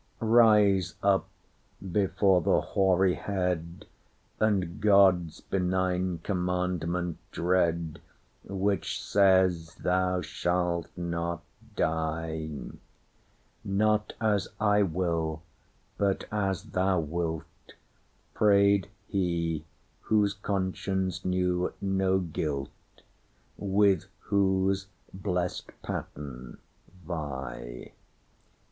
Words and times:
Rise 0.19 0.95
up 1.03 1.29
before 1.91 2.41
the 2.41 2.59
hoary 2.59 3.13
head, 3.13 3.85
And 4.39 4.81
God's 4.81 5.41
benign 5.41 6.21
commandment 6.23 7.19
dread, 7.31 8.01
Which 8.43 8.99
says 8.99 9.75
thou 9.75 10.21
shalt 10.21 10.89
not 10.97 11.43
die:'Not 11.75 14.13
as 14.19 14.47
I 14.59 14.81
will, 14.81 15.43
but 15.99 16.23
as 16.31 16.63
Thou 16.71 16.99
wilt,'Prayed 16.99 18.87
He, 19.07 19.65
whose 19.99 20.33
conscience 20.33 21.23
knew 21.23 21.73
no 21.79 22.17
guilt; 22.17 23.03
With 23.55 24.05
Whose 24.21 24.87
blessed 25.13 25.69
pattern 25.83 26.57
vie. 27.05 27.93